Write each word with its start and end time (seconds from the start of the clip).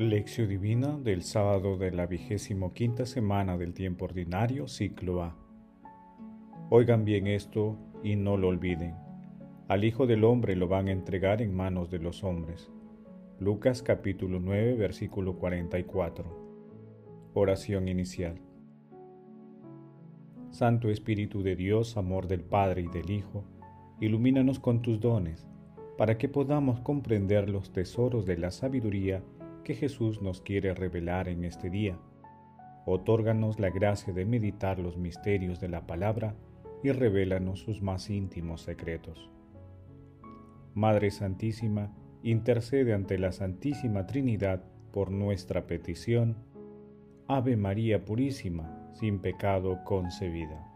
Lección 0.00 0.48
Divina 0.48 0.96
del 0.96 1.22
sábado 1.22 1.76
de 1.76 1.90
la 1.90 2.06
vigésimo 2.06 2.72
quinta 2.72 3.04
semana 3.04 3.58
del 3.58 3.74
tiempo 3.74 4.06
ordinario, 4.06 4.66
ciclo 4.66 5.22
A. 5.22 5.36
Oigan 6.70 7.04
bien 7.04 7.26
esto 7.26 7.76
y 8.02 8.16
no 8.16 8.38
lo 8.38 8.48
olviden. 8.48 8.94
Al 9.68 9.84
Hijo 9.84 10.06
del 10.06 10.24
Hombre 10.24 10.56
lo 10.56 10.68
van 10.68 10.88
a 10.88 10.92
entregar 10.92 11.42
en 11.42 11.54
manos 11.54 11.90
de 11.90 11.98
los 11.98 12.24
hombres. 12.24 12.72
Lucas 13.40 13.82
capítulo 13.82 14.40
9, 14.40 14.72
versículo 14.76 15.36
44. 15.36 16.24
Oración 17.34 17.86
inicial. 17.86 18.40
Santo 20.48 20.88
Espíritu 20.88 21.42
de 21.42 21.56
Dios, 21.56 21.98
amor 21.98 22.26
del 22.26 22.40
Padre 22.40 22.80
y 22.80 22.88
del 22.88 23.10
Hijo, 23.10 23.44
ilumínanos 24.00 24.60
con 24.60 24.80
tus 24.80 24.98
dones, 24.98 25.46
para 25.98 26.16
que 26.16 26.30
podamos 26.30 26.80
comprender 26.80 27.50
los 27.50 27.70
tesoros 27.70 28.24
de 28.24 28.38
la 28.38 28.50
sabiduría 28.50 29.22
que 29.60 29.74
Jesús 29.74 30.22
nos 30.22 30.40
quiere 30.40 30.74
revelar 30.74 31.28
en 31.28 31.44
este 31.44 31.70
día. 31.70 31.98
Otórganos 32.86 33.60
la 33.60 33.70
gracia 33.70 34.12
de 34.12 34.24
meditar 34.24 34.78
los 34.78 34.96
misterios 34.96 35.60
de 35.60 35.68
la 35.68 35.86
palabra 35.86 36.34
y 36.82 36.90
revélanos 36.92 37.60
sus 37.60 37.82
más 37.82 38.10
íntimos 38.10 38.62
secretos. 38.62 39.30
Madre 40.74 41.10
Santísima, 41.10 41.92
intercede 42.22 42.94
ante 42.94 43.18
la 43.18 43.32
Santísima 43.32 44.06
Trinidad 44.06 44.64
por 44.92 45.10
nuestra 45.10 45.66
petición. 45.66 46.36
Ave 47.28 47.56
María 47.56 48.04
Purísima, 48.04 48.90
sin 48.94 49.20
pecado 49.20 49.84
concebida. 49.84 50.66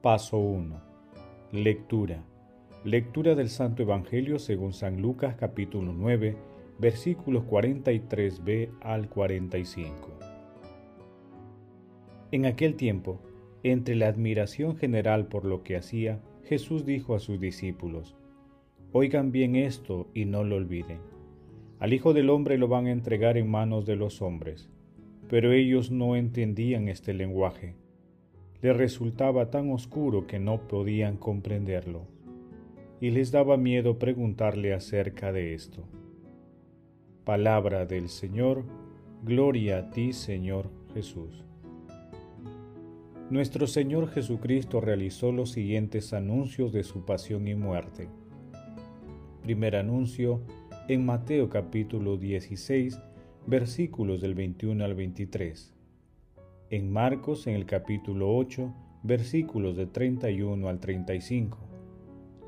Paso 0.00 0.38
1. 0.38 0.80
Lectura. 1.52 2.22
Lectura 2.86 3.34
del 3.34 3.48
Santo 3.48 3.82
Evangelio 3.82 4.38
según 4.38 4.72
San 4.72 5.02
Lucas 5.02 5.34
capítulo 5.34 5.92
9, 5.92 6.36
versículos 6.78 7.42
43b 7.42 8.70
al 8.80 9.08
45. 9.08 10.16
En 12.30 12.46
aquel 12.46 12.76
tiempo, 12.76 13.20
entre 13.64 13.96
la 13.96 14.06
admiración 14.06 14.76
general 14.76 15.26
por 15.26 15.44
lo 15.44 15.64
que 15.64 15.74
hacía, 15.74 16.20
Jesús 16.44 16.86
dijo 16.86 17.16
a 17.16 17.18
sus 17.18 17.40
discípulos, 17.40 18.14
Oigan 18.92 19.32
bien 19.32 19.56
esto 19.56 20.06
y 20.14 20.24
no 20.24 20.44
lo 20.44 20.54
olviden. 20.54 21.00
Al 21.80 21.92
Hijo 21.92 22.14
del 22.14 22.30
Hombre 22.30 22.56
lo 22.56 22.68
van 22.68 22.86
a 22.86 22.92
entregar 22.92 23.36
en 23.36 23.50
manos 23.50 23.84
de 23.84 23.96
los 23.96 24.22
hombres. 24.22 24.70
Pero 25.28 25.50
ellos 25.50 25.90
no 25.90 26.14
entendían 26.14 26.86
este 26.86 27.14
lenguaje. 27.14 27.74
Les 28.62 28.76
resultaba 28.76 29.50
tan 29.50 29.72
oscuro 29.72 30.28
que 30.28 30.38
no 30.38 30.68
podían 30.68 31.16
comprenderlo 31.16 32.14
y 33.00 33.10
les 33.10 33.30
daba 33.30 33.56
miedo 33.56 33.98
preguntarle 33.98 34.72
acerca 34.72 35.32
de 35.32 35.54
esto. 35.54 35.84
Palabra 37.24 37.86
del 37.86 38.08
Señor, 38.08 38.64
gloria 39.22 39.78
a 39.78 39.90
ti 39.90 40.12
Señor 40.12 40.70
Jesús. 40.94 41.44
Nuestro 43.28 43.66
Señor 43.66 44.08
Jesucristo 44.10 44.80
realizó 44.80 45.32
los 45.32 45.50
siguientes 45.50 46.12
anuncios 46.12 46.72
de 46.72 46.84
su 46.84 47.04
pasión 47.04 47.48
y 47.48 47.54
muerte. 47.54 48.08
Primer 49.42 49.76
anuncio 49.76 50.42
en 50.88 51.04
Mateo 51.04 51.48
capítulo 51.48 52.16
16, 52.16 53.00
versículos 53.46 54.20
del 54.20 54.34
21 54.34 54.84
al 54.84 54.94
23. 54.94 55.74
En 56.70 56.90
Marcos 56.92 57.46
en 57.48 57.54
el 57.54 57.66
capítulo 57.66 58.34
8, 58.36 58.72
versículos 59.02 59.76
de 59.76 59.86
31 59.86 60.68
al 60.68 60.78
35 60.78 61.65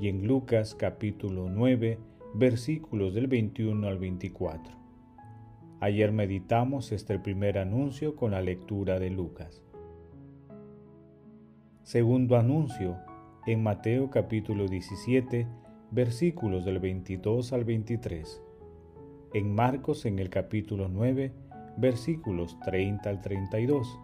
y 0.00 0.08
en 0.08 0.26
Lucas 0.26 0.74
capítulo 0.74 1.48
9 1.48 1.98
versículos 2.34 3.14
del 3.14 3.26
21 3.26 3.86
al 3.86 3.98
24. 3.98 4.72
Ayer 5.80 6.12
meditamos 6.12 6.92
este 6.92 7.18
primer 7.18 7.58
anuncio 7.58 8.14
con 8.14 8.30
la 8.32 8.40
lectura 8.40 8.98
de 8.98 9.10
Lucas. 9.10 9.62
Segundo 11.82 12.36
anuncio 12.36 12.96
en 13.46 13.62
Mateo 13.62 14.10
capítulo 14.10 14.68
17 14.68 15.46
versículos 15.90 16.64
del 16.64 16.78
22 16.78 17.52
al 17.52 17.64
23. 17.64 18.42
En 19.34 19.54
Marcos 19.54 20.06
en 20.06 20.18
el 20.18 20.30
capítulo 20.30 20.88
9 20.88 21.32
versículos 21.76 22.58
30 22.60 23.08
al 23.08 23.20
32. 23.20 23.98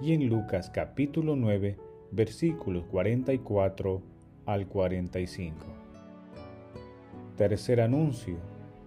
Y 0.00 0.14
en 0.14 0.28
Lucas 0.28 0.70
capítulo 0.70 1.36
9 1.36 1.76
versículos 2.12 2.86
44 2.86 4.02
al 4.46 4.66
45. 4.66 5.56
Tercer 7.36 7.80
anuncio 7.80 8.36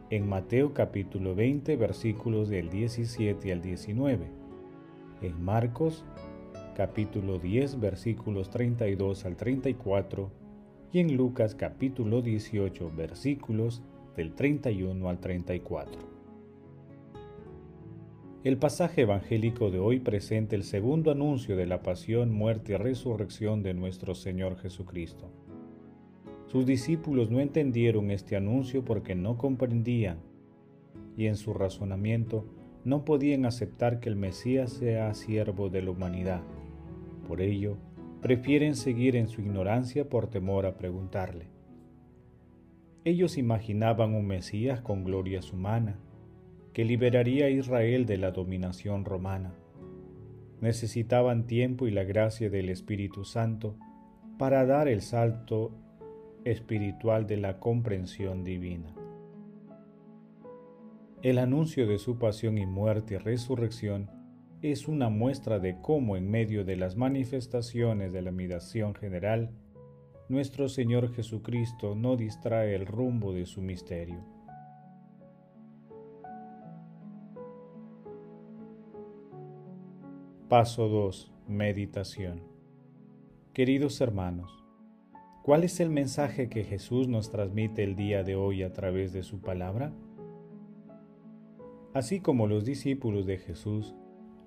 en 0.09 0.27
Mateo 0.27 0.73
capítulo 0.73 1.35
20 1.35 1.75
versículos 1.77 2.49
del 2.49 2.69
17 2.69 3.51
al 3.51 3.61
19. 3.61 4.27
En 5.21 5.43
Marcos 5.43 6.05
capítulo 6.75 7.39
10 7.39 7.79
versículos 7.79 8.49
32 8.49 9.25
al 9.25 9.35
34 9.35 10.29
y 10.91 10.99
en 10.99 11.15
Lucas 11.15 11.55
capítulo 11.55 12.21
18 12.21 12.91
versículos 12.95 13.81
del 14.15 14.33
31 14.33 15.09
al 15.09 15.19
34. 15.19 16.15
El 18.43 18.57
pasaje 18.57 19.01
evangélico 19.01 19.71
de 19.71 19.79
hoy 19.79 19.99
presenta 19.99 20.55
el 20.55 20.63
segundo 20.63 21.09
anuncio 21.09 21.55
de 21.55 21.65
la 21.65 21.81
pasión, 21.81 22.31
muerte 22.31 22.73
y 22.73 22.75
resurrección 22.75 23.63
de 23.63 23.73
nuestro 23.73 24.13
Señor 24.13 24.57
Jesucristo. 24.57 25.31
Sus 26.45 26.65
discípulos 26.65 27.31
no 27.31 27.39
entendieron 27.39 28.11
este 28.11 28.35
anuncio 28.35 28.85
porque 28.85 29.15
no 29.15 29.37
comprendían 29.37 30.19
y 31.17 31.27
en 31.27 31.35
su 31.37 31.53
razonamiento 31.53 32.45
no 32.83 33.03
podían 33.03 33.45
aceptar 33.45 33.99
que 33.99 34.09
el 34.09 34.15
Mesías 34.15 34.71
sea 34.71 35.13
siervo 35.13 35.69
de 35.69 35.81
la 35.81 35.91
humanidad. 35.91 36.43
Por 37.27 37.41
ello, 37.41 37.77
prefieren 38.21 38.75
seguir 38.75 39.15
en 39.15 39.27
su 39.27 39.41
ignorancia 39.41 40.07
por 40.07 40.27
temor 40.27 40.65
a 40.65 40.77
preguntarle. 40.77 41.47
Ellos 43.03 43.37
imaginaban 43.37 44.13
un 44.13 44.25
Mesías 44.25 44.81
con 44.81 45.03
glorias 45.03 45.51
humanas, 45.51 45.97
que 46.73 46.85
liberaría 46.85 47.45
a 47.45 47.49
Israel 47.49 48.05
de 48.05 48.17
la 48.17 48.31
dominación 48.31 49.05
romana. 49.05 49.53
Necesitaban 50.59 51.47
tiempo 51.47 51.87
y 51.87 51.91
la 51.91 52.03
gracia 52.03 52.49
del 52.49 52.69
Espíritu 52.69 53.23
Santo 53.23 53.77
para 54.37 54.65
dar 54.65 54.87
el 54.87 55.01
salto 55.01 55.71
espiritual 56.45 57.27
de 57.27 57.37
la 57.37 57.59
comprensión 57.59 58.43
divina. 58.43 58.95
El 61.21 61.39
anuncio 61.39 61.87
de 61.87 61.97
su 61.97 62.17
pasión 62.19 62.57
y 62.57 62.65
muerte 62.65 63.15
y 63.15 63.17
resurrección 63.17 64.09
es 64.61 64.87
una 64.87 65.09
muestra 65.09 65.59
de 65.59 65.81
cómo 65.81 66.17
en 66.17 66.29
medio 66.29 66.63
de 66.63 66.75
las 66.75 66.95
manifestaciones 66.95 68.13
de 68.13 68.21
la 68.21 68.29
admiración 68.29 68.95
general, 68.95 69.51
nuestro 70.29 70.69
Señor 70.69 71.13
Jesucristo 71.13 71.95
no 71.95 72.15
distrae 72.15 72.75
el 72.75 72.85
rumbo 72.85 73.33
de 73.33 73.45
su 73.45 73.61
misterio. 73.61 74.23
Paso 80.47 80.87
2. 80.87 81.31
Meditación. 81.47 82.41
Queridos 83.53 83.99
hermanos, 84.01 84.64
¿Cuál 85.45 85.63
es 85.63 85.79
el 85.79 85.91
mensaje 85.91 86.49
que 86.49 86.63
Jesús 86.63 87.07
nos 87.07 87.29
transmite 87.29 87.83
el 87.83 87.95
día 87.95 88.23
de 88.23 88.35
hoy 88.35 88.63
a 88.63 88.73
través 88.73 89.13
de 89.13 89.21
su 89.21 89.41
palabra? 89.41 89.93
Así 91.93 92.19
como 92.19 92.47
los 92.47 92.65
discípulos 92.65 93.27
de 93.27 93.37
Jesús, 93.37 93.93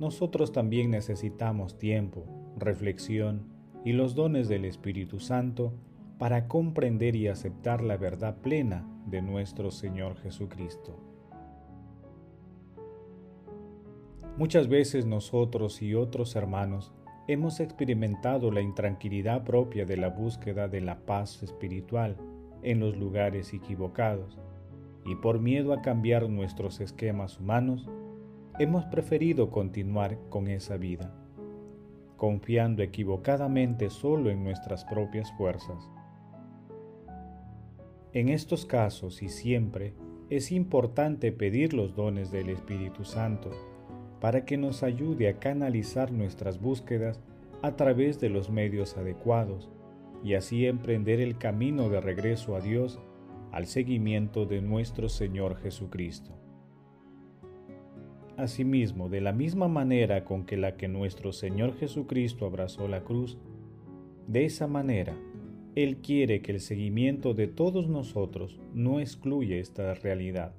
nosotros 0.01 0.51
también 0.51 0.91
necesitamos 0.91 1.79
tiempo, 1.79 2.27
reflexión 2.57 3.47
y 3.85 3.93
los 3.93 4.17
dones 4.17 4.49
del 4.49 4.65
Espíritu 4.65 5.21
Santo 5.21 5.73
para 6.19 6.49
comprender 6.49 7.15
y 7.15 7.29
aceptar 7.29 7.81
la 7.81 7.97
verdad 7.97 8.39
plena 8.39 8.85
de 9.07 9.23
nuestro 9.23 9.71
Señor 9.71 10.17
Jesucristo. 10.17 10.99
Muchas 14.37 14.67
veces 14.67 15.07
nosotros 15.07 15.81
y 15.81 15.95
otros 15.95 16.35
hermanos 16.35 16.93
hemos 17.29 17.61
experimentado 17.61 18.51
la 18.51 18.63
intranquilidad 18.63 19.45
propia 19.45 19.85
de 19.85 19.99
la 19.99 20.09
búsqueda 20.09 20.67
de 20.67 20.81
la 20.81 21.01
paz 21.05 21.43
espiritual 21.43 22.17
en 22.63 22.81
los 22.81 22.97
lugares 22.97 23.53
equivocados, 23.53 24.39
y 25.05 25.15
por 25.15 25.39
miedo 25.39 25.75
a 25.75 25.83
cambiar 25.83 26.27
nuestros 26.29 26.81
esquemas 26.81 27.39
humanos, 27.39 27.87
hemos 28.59 28.87
preferido 28.87 29.51
continuar 29.51 30.19
con 30.31 30.49
esa 30.49 30.79
vida, 30.79 31.15
confiando 32.17 32.83
equivocadamente 32.83 33.91
solo 33.91 34.31
en 34.31 34.43
nuestras 34.43 34.87
propias 34.87 35.31
fuerzas. 35.37 35.91
En 38.15 38.31
estos 38.31 38.65
casos 38.65 39.23
y 39.23 39.29
siempre 39.29 39.93
es 40.31 40.51
importante 40.51 41.31
pedir 41.31 41.75
los 41.75 41.95
dones 41.95 42.31
del 42.31 42.49
Espíritu 42.49 43.05
Santo 43.05 43.51
para 44.21 44.45
que 44.45 44.57
nos 44.57 44.83
ayude 44.83 45.29
a 45.29 45.39
canalizar 45.39 46.13
nuestras 46.13 46.61
búsquedas 46.61 47.21
a 47.63 47.77
través 47.77 48.21
de 48.21 48.29
los 48.29 48.51
medios 48.51 48.97
adecuados 48.97 49.69
y 50.25 50.35
así 50.35 50.67
emprender 50.67 51.21
el 51.21 51.39
camino 51.39 51.89
de 51.89 52.01
regreso 52.01 52.57
a 52.57 52.61
Dios 52.61 52.99
al 53.53 53.67
seguimiento 53.67 54.47
de 54.47 54.61
nuestro 54.61 55.09
Señor 55.09 55.57
Jesucristo. 55.57 56.33
Asimismo, 58.37 59.09
de 59.09 59.21
la 59.21 59.33
misma 59.33 59.67
manera 59.67 60.25
con 60.25 60.45
que 60.45 60.57
la 60.57 60.77
que 60.77 60.87
nuestro 60.87 61.33
Señor 61.33 61.77
Jesucristo 61.77 62.47
abrazó 62.47 62.87
la 62.87 63.03
cruz, 63.03 63.39
de 64.29 64.45
esa 64.45 64.69
manera, 64.69 65.17
Él 65.75 65.97
quiere 65.97 66.41
que 66.41 66.53
el 66.53 66.61
seguimiento 66.61 67.35
de 67.35 67.49
todos 67.49 67.89
nosotros 67.89 68.61
no 68.75 69.01
excluya 69.01 69.57
esta 69.57 69.95
realidad. 69.95 70.55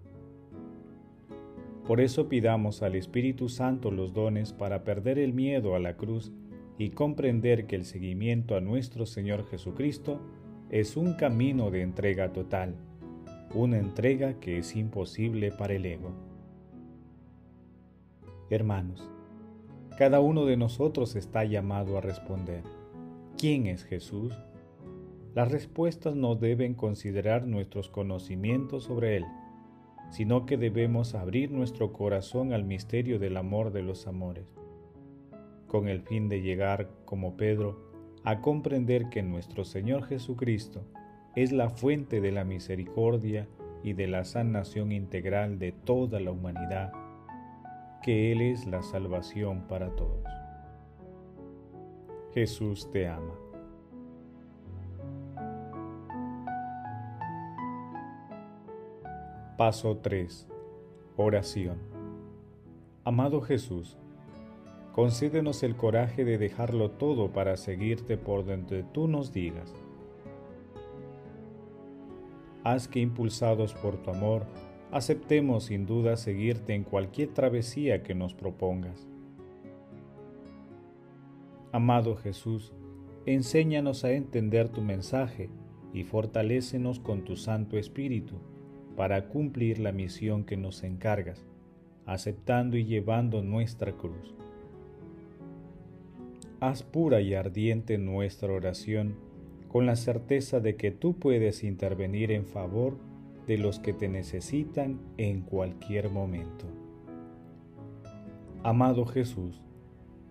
Por 1.89 2.01
eso 2.01 2.29
pidamos 2.29 2.83
al 2.83 2.93
Espíritu 2.93 3.49
Santo 3.49 3.89
los 3.89 4.13
dones 4.13 4.53
para 4.53 4.83
perder 4.83 5.17
el 5.17 5.33
miedo 5.33 5.73
a 5.73 5.79
la 5.79 5.97
cruz 5.97 6.31
y 6.77 6.91
comprender 6.91 7.65
que 7.65 7.75
el 7.75 7.83
seguimiento 7.83 8.55
a 8.55 8.61
nuestro 8.61 9.07
Señor 9.07 9.49
Jesucristo 9.49 10.21
es 10.69 10.95
un 10.97 11.15
camino 11.15 11.71
de 11.71 11.81
entrega 11.81 12.31
total, 12.31 12.75
una 13.55 13.79
entrega 13.79 14.39
que 14.39 14.59
es 14.59 14.75
imposible 14.75 15.51
para 15.51 15.73
el 15.73 15.83
ego. 15.83 16.11
Hermanos, 18.51 19.09
cada 19.97 20.19
uno 20.19 20.45
de 20.45 20.57
nosotros 20.57 21.15
está 21.15 21.43
llamado 21.43 21.97
a 21.97 22.01
responder, 22.01 22.61
¿quién 23.35 23.65
es 23.65 23.83
Jesús? 23.83 24.39
Las 25.33 25.51
respuestas 25.51 26.15
no 26.15 26.35
deben 26.35 26.75
considerar 26.75 27.47
nuestros 27.47 27.89
conocimientos 27.89 28.83
sobre 28.83 29.17
Él, 29.17 29.25
sino 30.09 30.45
que 30.45 30.57
debemos 30.57 31.15
abrir 31.15 31.51
nuestro 31.51 31.93
corazón 31.93 32.53
al 32.53 32.63
misterio 32.63 33.19
del 33.19 33.37
amor 33.37 33.71
de 33.71 33.83
los 33.83 34.07
amores, 34.07 34.45
con 35.67 35.87
el 35.87 36.01
fin 36.01 36.29
de 36.29 36.41
llegar, 36.41 36.89
como 37.05 37.37
Pedro, 37.37 37.89
a 38.23 38.41
comprender 38.41 39.09
que 39.09 39.23
nuestro 39.23 39.63
Señor 39.63 40.03
Jesucristo 40.03 40.83
es 41.35 41.51
la 41.51 41.69
fuente 41.69 42.21
de 42.21 42.31
la 42.31 42.43
misericordia 42.43 43.47
y 43.83 43.93
de 43.93 44.07
la 44.07 44.25
sanación 44.25 44.91
integral 44.91 45.59
de 45.59 45.71
toda 45.71 46.19
la 46.19 46.31
humanidad, 46.31 46.91
que 48.01 48.31
Él 48.31 48.41
es 48.41 48.65
la 48.65 48.81
salvación 48.81 49.67
para 49.67 49.95
todos. 49.95 50.23
Jesús 52.33 52.89
te 52.91 53.07
ama. 53.07 53.48
Paso 59.59 59.97
3. 59.97 60.47
Oración. 61.17 61.79
Amado 63.03 63.41
Jesús, 63.41 63.97
concédenos 64.93 65.63
el 65.63 65.75
coraje 65.75 66.23
de 66.23 66.37
dejarlo 66.37 66.91
todo 66.91 67.33
para 67.33 67.57
seguirte 67.57 68.15
por 68.15 68.45
donde 68.45 68.83
tú 68.83 69.09
nos 69.09 69.33
digas. 69.33 69.75
Haz 72.63 72.87
que 72.87 73.01
impulsados 73.01 73.73
por 73.73 73.97
tu 73.97 74.11
amor, 74.11 74.45
aceptemos 74.91 75.65
sin 75.65 75.85
duda 75.85 76.15
seguirte 76.15 76.73
en 76.73 76.85
cualquier 76.85 77.33
travesía 77.33 78.01
que 78.01 78.15
nos 78.15 78.33
propongas. 78.33 79.09
Amado 81.73 82.15
Jesús, 82.15 82.71
enséñanos 83.25 84.05
a 84.05 84.13
entender 84.13 84.69
tu 84.69 84.79
mensaje 84.79 85.49
y 85.93 86.05
fortalécenos 86.05 87.01
con 87.01 87.25
tu 87.25 87.35
Santo 87.35 87.77
Espíritu 87.77 88.37
para 88.99 89.29
cumplir 89.29 89.79
la 89.79 89.93
misión 89.93 90.43
que 90.43 90.57
nos 90.57 90.83
encargas, 90.83 91.45
aceptando 92.05 92.75
y 92.75 92.83
llevando 92.83 93.41
nuestra 93.41 93.93
cruz. 93.93 94.35
Haz 96.59 96.83
pura 96.83 97.21
y 97.21 97.33
ardiente 97.33 97.97
nuestra 97.97 98.51
oración 98.51 99.15
con 99.69 99.85
la 99.85 99.95
certeza 99.95 100.59
de 100.59 100.75
que 100.75 100.91
tú 100.91 101.17
puedes 101.17 101.63
intervenir 101.63 102.29
en 102.33 102.45
favor 102.45 102.97
de 103.47 103.57
los 103.57 103.79
que 103.79 103.93
te 103.93 104.09
necesitan 104.09 104.99
en 105.15 105.43
cualquier 105.43 106.09
momento. 106.09 106.65
Amado 108.63 109.05
Jesús, 109.05 109.63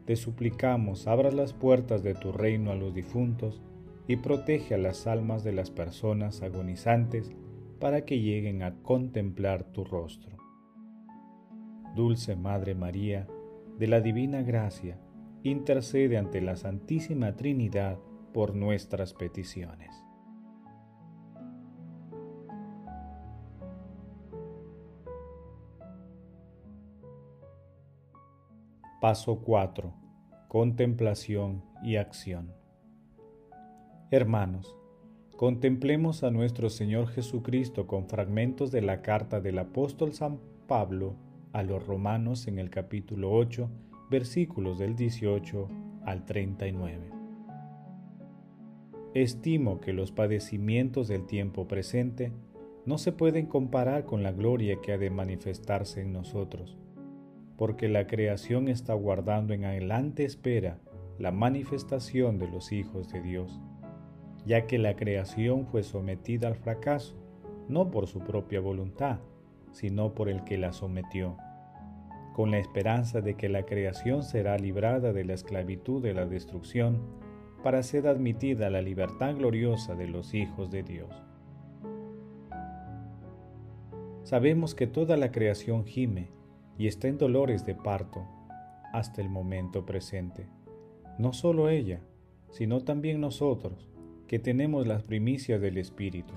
te 0.04 0.14
suplicamos 0.14 1.06
abras 1.06 1.32
las 1.32 1.54
puertas 1.54 2.02
de 2.02 2.14
tu 2.14 2.32
reino 2.32 2.70
a 2.70 2.74
los 2.74 2.94
difuntos 2.94 3.62
y 4.06 4.16
protege 4.16 4.74
a 4.74 4.78
las 4.78 5.06
almas 5.06 5.42
de 5.42 5.54
las 5.54 5.70
personas 5.70 6.42
agonizantes 6.42 7.32
para 7.78 8.04
que 8.04 8.20
lleguen 8.20 8.62
a 8.62 8.74
contemplar 8.82 9.64
tu 9.64 9.84
rostro. 9.84 10.36
Dulce 11.94 12.36
Madre 12.36 12.74
María, 12.74 13.26
de 13.78 13.86
la 13.86 14.00
Divina 14.00 14.42
Gracia, 14.42 14.98
intercede 15.42 16.18
ante 16.18 16.40
la 16.40 16.56
Santísima 16.56 17.36
Trinidad 17.36 17.98
por 18.32 18.54
nuestras 18.54 19.14
peticiones. 19.14 19.90
Paso 29.00 29.40
4. 29.42 29.94
Contemplación 30.48 31.64
y 31.82 31.96
acción. 31.96 32.52
Hermanos, 34.10 34.77
Contemplemos 35.38 36.24
a 36.24 36.32
nuestro 36.32 36.68
Señor 36.68 37.06
Jesucristo 37.06 37.86
con 37.86 38.08
fragmentos 38.08 38.72
de 38.72 38.82
la 38.82 39.02
carta 39.02 39.40
del 39.40 39.60
apóstol 39.60 40.12
San 40.12 40.40
Pablo 40.66 41.14
a 41.52 41.62
los 41.62 41.86
romanos 41.86 42.48
en 42.48 42.58
el 42.58 42.70
capítulo 42.70 43.30
8, 43.30 43.70
versículos 44.10 44.80
del 44.80 44.96
18 44.96 45.68
al 46.04 46.24
39. 46.24 47.12
Estimo 49.14 49.80
que 49.80 49.92
los 49.92 50.10
padecimientos 50.10 51.06
del 51.06 51.24
tiempo 51.24 51.68
presente 51.68 52.32
no 52.84 52.98
se 52.98 53.12
pueden 53.12 53.46
comparar 53.46 54.06
con 54.06 54.24
la 54.24 54.32
gloria 54.32 54.80
que 54.82 54.92
ha 54.92 54.98
de 54.98 55.10
manifestarse 55.10 56.00
en 56.00 56.12
nosotros, 56.12 56.76
porque 57.56 57.88
la 57.88 58.08
creación 58.08 58.66
está 58.66 58.92
guardando 58.94 59.54
en 59.54 59.66
adelante 59.66 60.24
espera 60.24 60.80
la 61.16 61.30
manifestación 61.30 62.40
de 62.40 62.48
los 62.48 62.72
hijos 62.72 63.08
de 63.12 63.22
Dios 63.22 63.60
ya 64.48 64.66
que 64.66 64.78
la 64.78 64.96
creación 64.96 65.66
fue 65.66 65.82
sometida 65.82 66.48
al 66.48 66.56
fracaso, 66.56 67.14
no 67.68 67.90
por 67.90 68.06
su 68.06 68.20
propia 68.20 68.60
voluntad, 68.60 69.18
sino 69.72 70.14
por 70.14 70.30
el 70.30 70.42
que 70.44 70.56
la 70.56 70.72
sometió, 70.72 71.36
con 72.32 72.50
la 72.50 72.58
esperanza 72.58 73.20
de 73.20 73.34
que 73.34 73.50
la 73.50 73.66
creación 73.66 74.22
será 74.22 74.56
librada 74.56 75.12
de 75.12 75.26
la 75.26 75.34
esclavitud 75.34 76.02
de 76.02 76.14
la 76.14 76.24
destrucción 76.24 77.02
para 77.62 77.82
ser 77.82 78.06
admitida 78.06 78.68
a 78.68 78.70
la 78.70 78.80
libertad 78.80 79.36
gloriosa 79.36 79.94
de 79.94 80.08
los 80.08 80.32
hijos 80.32 80.70
de 80.70 80.82
Dios. 80.82 81.10
Sabemos 84.22 84.74
que 84.74 84.86
toda 84.86 85.18
la 85.18 85.30
creación 85.30 85.84
gime 85.84 86.30
y 86.78 86.86
está 86.86 87.08
en 87.08 87.18
dolores 87.18 87.66
de 87.66 87.74
parto 87.74 88.26
hasta 88.94 89.20
el 89.20 89.28
momento 89.28 89.84
presente. 89.84 90.48
No 91.18 91.34
solo 91.34 91.68
ella, 91.68 92.00
sino 92.50 92.80
también 92.80 93.20
nosotros, 93.20 93.90
que 94.28 94.38
tenemos 94.38 94.86
las 94.86 95.02
primicias 95.02 95.58
del 95.58 95.78
Espíritu. 95.78 96.34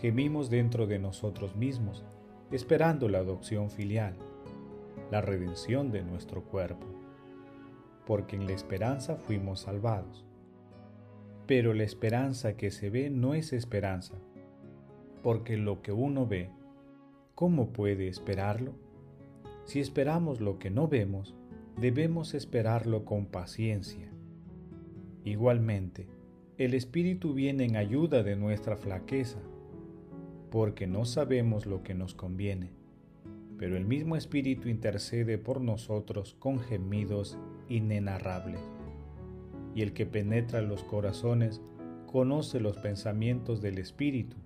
Gemimos 0.00 0.50
dentro 0.50 0.88
de 0.88 0.98
nosotros 0.98 1.54
mismos, 1.54 2.04
esperando 2.50 3.08
la 3.08 3.18
adopción 3.18 3.70
filial, 3.70 4.16
la 5.12 5.20
redención 5.20 5.92
de 5.92 6.02
nuestro 6.02 6.42
cuerpo, 6.42 6.88
porque 8.04 8.34
en 8.34 8.46
la 8.46 8.52
esperanza 8.52 9.14
fuimos 9.14 9.60
salvados. 9.60 10.26
Pero 11.46 11.72
la 11.72 11.84
esperanza 11.84 12.56
que 12.56 12.72
se 12.72 12.90
ve 12.90 13.10
no 13.10 13.34
es 13.34 13.52
esperanza, 13.52 14.16
porque 15.22 15.56
lo 15.56 15.82
que 15.82 15.92
uno 15.92 16.26
ve, 16.26 16.50
¿cómo 17.36 17.72
puede 17.72 18.08
esperarlo? 18.08 18.74
Si 19.66 19.78
esperamos 19.78 20.40
lo 20.40 20.58
que 20.58 20.70
no 20.70 20.88
vemos, 20.88 21.36
debemos 21.76 22.34
esperarlo 22.34 23.04
con 23.04 23.26
paciencia. 23.26 24.10
Igualmente, 25.24 26.17
el 26.58 26.74
Espíritu 26.74 27.34
viene 27.34 27.64
en 27.66 27.76
ayuda 27.76 28.24
de 28.24 28.34
nuestra 28.34 28.76
flaqueza, 28.76 29.38
porque 30.50 30.88
no 30.88 31.04
sabemos 31.04 31.66
lo 31.66 31.84
que 31.84 31.94
nos 31.94 32.14
conviene, 32.14 32.72
pero 33.58 33.76
el 33.76 33.84
mismo 33.84 34.16
Espíritu 34.16 34.68
intercede 34.68 35.38
por 35.38 35.60
nosotros 35.60 36.34
con 36.40 36.58
gemidos 36.58 37.38
inenarrables. 37.68 38.60
Y 39.76 39.82
el 39.82 39.92
que 39.92 40.04
penetra 40.04 40.60
los 40.60 40.82
corazones 40.82 41.60
conoce 42.06 42.58
los 42.58 42.76
pensamientos 42.78 43.60
del 43.60 43.78
Espíritu 43.78 44.36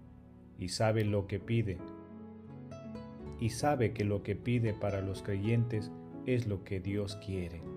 y 0.58 0.68
sabe 0.68 1.06
lo 1.06 1.26
que 1.26 1.40
pide. 1.40 1.78
Y 3.40 3.48
sabe 3.48 3.94
que 3.94 4.04
lo 4.04 4.22
que 4.22 4.36
pide 4.36 4.74
para 4.74 5.00
los 5.00 5.22
creyentes 5.22 5.90
es 6.26 6.46
lo 6.46 6.62
que 6.62 6.78
Dios 6.78 7.16
quiere 7.24 7.71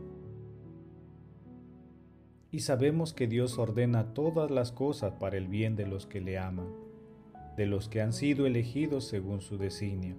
y 2.55 2.59
sabemos 2.61 3.13
que 3.13 3.27
Dios 3.27 3.59
ordena 3.59 4.13
todas 4.13 4.49
las 4.49 4.71
cosas 4.71 5.11
para 5.19 5.35
el 5.35 5.49
bien 5.49 5.75
de 5.75 5.85
los 5.85 6.05
que 6.05 6.21
le 6.21 6.37
aman, 6.37 6.69
de 7.57 7.65
los 7.65 7.89
que 7.89 7.99
han 7.99 8.13
sido 8.13 8.45
elegidos 8.45 9.03
según 9.03 9.41
su 9.41 9.57
designio, 9.57 10.15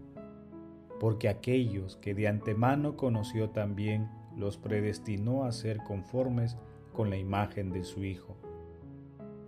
porque 1.00 1.30
aquellos 1.30 1.96
que 1.96 2.14
de 2.14 2.28
antemano 2.28 2.94
conoció 2.94 3.48
también 3.48 4.10
los 4.36 4.58
predestinó 4.58 5.46
a 5.46 5.52
ser 5.52 5.78
conformes 5.78 6.58
con 6.92 7.08
la 7.08 7.16
imagen 7.16 7.72
de 7.72 7.84
su 7.84 8.04
Hijo, 8.04 8.36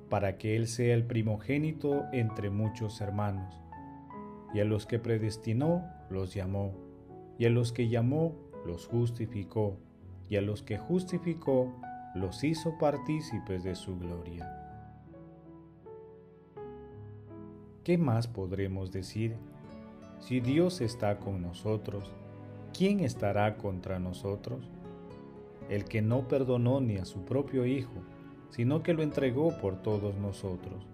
para 0.08 0.38
que 0.38 0.56
Él 0.56 0.66
sea 0.66 0.94
el 0.94 1.04
primogénito 1.04 2.06
entre 2.14 2.48
muchos 2.48 3.02
hermanos. 3.02 3.54
Y 4.54 4.60
a 4.60 4.64
los 4.64 4.86
que 4.86 4.98
predestinó, 4.98 5.84
los 6.08 6.32
llamó, 6.32 6.72
y 7.38 7.44
a 7.44 7.50
los 7.50 7.70
que 7.70 7.90
llamó, 7.90 8.34
los 8.64 8.86
justificó, 8.86 9.76
y 10.30 10.36
a 10.36 10.40
los 10.40 10.62
que 10.62 10.78
justificó, 10.78 11.70
los 12.14 12.42
hizo 12.44 12.78
partícipes 12.78 13.64
de 13.64 13.74
su 13.74 13.98
gloria. 13.98 14.54
¿Qué 17.84 17.98
más 17.98 18.26
podremos 18.26 18.92
decir? 18.92 19.36
Si 20.20 20.40
Dios 20.40 20.80
está 20.80 21.18
con 21.18 21.40
nosotros, 21.42 22.12
¿quién 22.76 23.00
estará 23.00 23.56
contra 23.56 23.98
nosotros? 23.98 24.70
El 25.68 25.84
que 25.84 26.02
no 26.02 26.28
perdonó 26.28 26.80
ni 26.80 26.96
a 26.96 27.04
su 27.04 27.24
propio 27.24 27.66
Hijo, 27.66 28.02
sino 28.50 28.82
que 28.82 28.94
lo 28.94 29.02
entregó 29.02 29.56
por 29.58 29.82
todos 29.82 30.16
nosotros. 30.16 30.86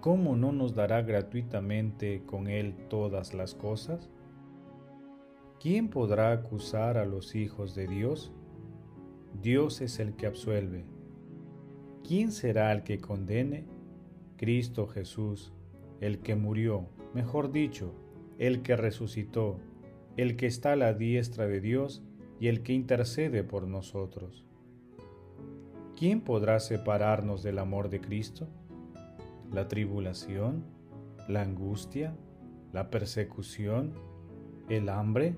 ¿Cómo 0.00 0.36
no 0.36 0.52
nos 0.52 0.74
dará 0.74 1.02
gratuitamente 1.02 2.22
con 2.26 2.48
Él 2.48 2.74
todas 2.88 3.34
las 3.34 3.54
cosas? 3.54 4.08
¿Quién 5.58 5.88
podrá 5.88 6.32
acusar 6.32 6.96
a 6.98 7.06
los 7.06 7.34
hijos 7.34 7.74
de 7.74 7.88
Dios? 7.88 8.30
Dios 9.42 9.80
es 9.80 9.98
el 9.98 10.14
que 10.16 10.26
absuelve. 10.26 10.84
¿Quién 12.06 12.32
será 12.32 12.72
el 12.72 12.82
que 12.82 12.98
condene? 12.98 13.66
Cristo 14.36 14.86
Jesús, 14.86 15.52
el 16.00 16.20
que 16.20 16.36
murió, 16.36 16.88
mejor 17.14 17.52
dicho, 17.52 17.94
el 18.38 18.62
que 18.62 18.76
resucitó, 18.76 19.58
el 20.16 20.36
que 20.36 20.46
está 20.46 20.72
a 20.72 20.76
la 20.76 20.92
diestra 20.92 21.46
de 21.46 21.60
Dios 21.60 22.02
y 22.38 22.48
el 22.48 22.62
que 22.62 22.72
intercede 22.72 23.42
por 23.44 23.66
nosotros. 23.66 24.46
¿quién 25.96 26.20
podrá 26.20 26.60
separarnos 26.60 27.42
del 27.42 27.58
amor 27.58 27.88
de 27.88 28.00
Cristo? 28.00 28.46
¿La 29.50 29.66
tribulación? 29.66 30.64
¿La 31.26 31.42
angustia? 31.42 32.14
¿La 32.72 32.90
persecución? 32.90 33.94
¿El 34.68 34.88
hambre? 34.90 35.34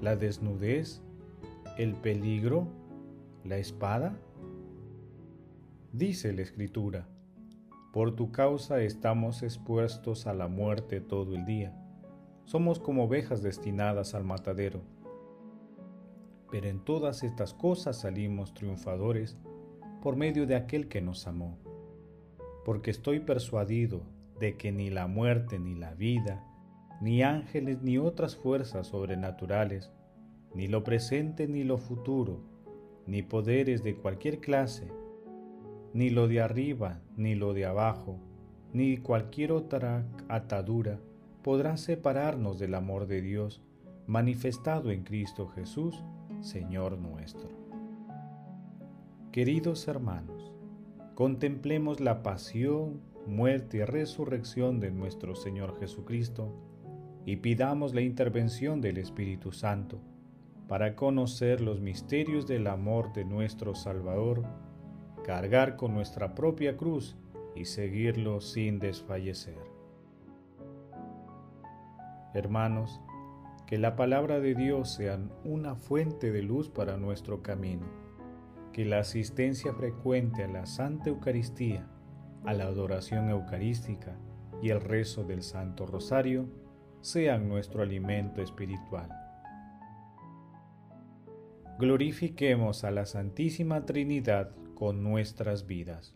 ¿La 0.00 0.16
desnudez? 0.16 1.02
¿El 1.76 1.94
peligro? 1.94 2.66
¿La 3.44 3.58
espada? 3.58 4.16
Dice 5.92 6.32
la 6.32 6.40
Escritura, 6.40 7.06
por 7.92 8.16
tu 8.16 8.32
causa 8.32 8.80
estamos 8.80 9.42
expuestos 9.42 10.26
a 10.26 10.32
la 10.32 10.48
muerte 10.48 11.02
todo 11.02 11.34
el 11.34 11.44
día. 11.44 11.78
Somos 12.46 12.78
como 12.78 13.04
ovejas 13.04 13.42
destinadas 13.42 14.14
al 14.14 14.24
matadero. 14.24 14.80
Pero 16.50 16.68
en 16.68 16.82
todas 16.86 17.22
estas 17.22 17.52
cosas 17.52 18.00
salimos 18.00 18.54
triunfadores 18.54 19.36
por 20.00 20.16
medio 20.16 20.46
de 20.46 20.56
aquel 20.56 20.88
que 20.88 21.02
nos 21.02 21.26
amó. 21.26 21.58
Porque 22.64 22.90
estoy 22.90 23.20
persuadido 23.20 24.00
de 24.40 24.56
que 24.56 24.72
ni 24.72 24.88
la 24.88 25.06
muerte 25.06 25.58
ni 25.58 25.74
la 25.74 25.92
vida, 25.92 26.42
ni 27.02 27.22
ángeles 27.22 27.82
ni 27.82 27.98
otras 27.98 28.36
fuerzas 28.36 28.86
sobrenaturales, 28.86 29.90
ni 30.54 30.66
lo 30.66 30.82
presente 30.82 31.46
ni 31.46 31.62
lo 31.62 31.76
futuro, 31.76 32.53
ni 33.06 33.22
poderes 33.22 33.82
de 33.82 33.96
cualquier 33.96 34.40
clase, 34.40 34.88
ni 35.92 36.10
lo 36.10 36.28
de 36.28 36.40
arriba 36.40 37.00
ni 37.16 37.34
lo 37.34 37.54
de 37.54 37.66
abajo, 37.66 38.18
ni 38.72 38.96
cualquier 38.98 39.52
otra 39.52 40.04
atadura 40.28 40.98
podrá 41.42 41.76
separarnos 41.76 42.58
del 42.58 42.74
amor 42.74 43.06
de 43.06 43.20
Dios 43.20 43.62
manifestado 44.06 44.90
en 44.90 45.04
Cristo 45.04 45.48
Jesús, 45.48 46.02
Señor 46.40 46.98
nuestro. 46.98 47.48
Queridos 49.30 49.88
hermanos, 49.88 50.52
contemplemos 51.14 52.00
la 52.00 52.22
pasión, 52.22 53.00
muerte 53.26 53.78
y 53.78 53.84
resurrección 53.84 54.80
de 54.80 54.90
nuestro 54.90 55.34
Señor 55.34 55.78
Jesucristo 55.78 56.52
y 57.24 57.36
pidamos 57.36 57.94
la 57.94 58.02
intervención 58.02 58.80
del 58.80 58.98
Espíritu 58.98 59.52
Santo 59.52 60.00
para 60.68 60.96
conocer 60.96 61.60
los 61.60 61.80
misterios 61.80 62.46
del 62.46 62.66
amor 62.66 63.12
de 63.12 63.24
nuestro 63.24 63.74
Salvador, 63.74 64.44
cargar 65.24 65.76
con 65.76 65.94
nuestra 65.94 66.34
propia 66.34 66.76
cruz 66.76 67.16
y 67.54 67.66
seguirlo 67.66 68.40
sin 68.40 68.78
desfallecer. 68.78 69.58
Hermanos, 72.34 73.00
que 73.66 73.78
la 73.78 73.96
palabra 73.96 74.40
de 74.40 74.54
Dios 74.54 74.94
sea 74.94 75.18
una 75.44 75.74
fuente 75.74 76.32
de 76.32 76.42
luz 76.42 76.68
para 76.68 76.96
nuestro 76.96 77.42
camino 77.42 78.04
que 78.74 78.84
la 78.84 78.98
asistencia 78.98 79.72
frecuente 79.72 80.42
a 80.42 80.48
la 80.48 80.66
Santa 80.66 81.08
Eucaristía, 81.08 81.86
a 82.44 82.52
la 82.54 82.64
adoración 82.64 83.28
eucarística 83.28 84.16
y 84.60 84.70
el 84.70 84.80
rezo 84.80 85.22
del 85.22 85.44
Santo 85.44 85.86
Rosario 85.86 86.48
sean 87.00 87.48
nuestro 87.48 87.82
alimento 87.82 88.42
espiritual. 88.42 89.23
Glorifiquemos 91.76 92.84
a 92.84 92.92
la 92.92 93.04
Santísima 93.04 93.84
Trinidad 93.84 94.52
con 94.76 95.02
nuestras 95.02 95.66
vidas. 95.66 96.14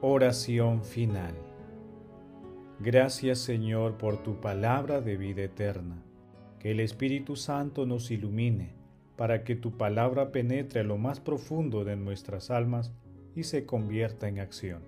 Oración 0.00 0.82
final. 0.82 1.32
Gracias 2.80 3.38
Señor 3.38 3.96
por 3.98 4.16
tu 4.22 4.40
palabra 4.40 5.00
de 5.00 5.16
vida 5.16 5.44
eterna 5.44 6.02
que 6.58 6.72
el 6.72 6.80
Espíritu 6.80 7.36
Santo 7.36 7.86
nos 7.86 8.10
ilumine 8.10 8.74
para 9.16 9.44
que 9.44 9.54
tu 9.54 9.76
palabra 9.78 10.32
penetre 10.32 10.82
lo 10.82 10.98
más 10.98 11.20
profundo 11.20 11.84
de 11.84 11.94
nuestras 11.94 12.50
almas 12.50 12.92
y 13.36 13.44
se 13.44 13.64
convierta 13.64 14.26
en 14.26 14.40
acción. 14.40 14.82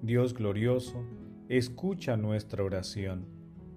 Dios 0.00 0.32
glorioso, 0.32 1.02
escucha 1.48 2.16
nuestra 2.16 2.64
oración. 2.64 3.26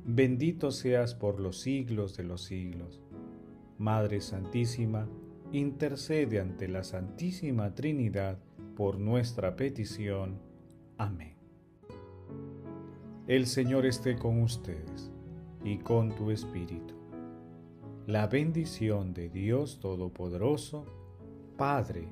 Bendito 0.05 0.71
seas 0.71 1.15
por 1.15 1.39
los 1.39 1.59
siglos 1.59 2.15
de 2.15 2.24
los 2.24 2.43
siglos. 2.43 3.01
Madre 3.77 4.21
Santísima, 4.21 5.07
intercede 5.51 6.39
ante 6.39 6.67
la 6.67 6.83
Santísima 6.83 7.74
Trinidad 7.75 8.39
por 8.75 9.00
nuestra 9.00 9.55
petición. 9.55 10.39
Amén. 10.97 11.36
El 13.27 13.45
Señor 13.45 13.86
esté 13.86 14.15
con 14.15 14.41
ustedes 14.41 15.12
y 15.63 15.77
con 15.77 16.15
tu 16.15 16.31
espíritu. 16.31 16.95
La 18.05 18.27
bendición 18.27 19.13
de 19.13 19.27
Dios 19.27 19.79
Todopoderoso, 19.81 20.86
Padre, 21.57 22.07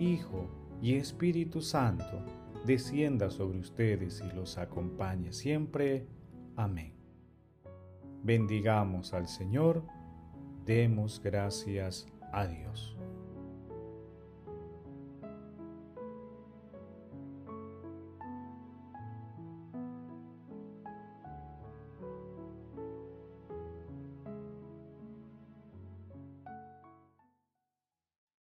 Hijo 0.00 0.48
y 0.82 0.94
Espíritu 0.94 1.60
Santo, 1.60 2.24
descienda 2.68 3.30
sobre 3.30 3.58
ustedes 3.58 4.22
y 4.22 4.36
los 4.36 4.58
acompañe 4.58 5.32
siempre. 5.32 6.06
Amén. 6.54 6.92
Bendigamos 8.22 9.14
al 9.14 9.26
Señor, 9.26 9.82
demos 10.66 11.18
gracias 11.24 12.06
a 12.30 12.46
Dios. 12.46 12.97